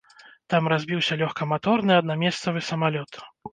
Там 0.53 0.69
разбіўся 0.73 1.19
лёгкаматорны 1.21 1.97
аднамесцавы 2.01 2.65
самалёт. 2.73 3.25